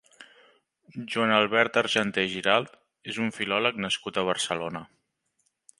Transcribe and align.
Joan 1.15 1.33
Albert 1.35 1.77
Argenter 1.83 2.25
i 2.31 2.33
Giralt 2.33 2.75
és 3.13 3.23
un 3.27 3.33
filòleg 3.39 3.79
nascut 3.87 4.17
a 4.23 4.27
Barcelona. 4.31 4.85